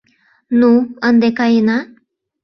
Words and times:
—Ну, 0.59 0.71
ынде 1.07 1.29
каена. 1.37 1.77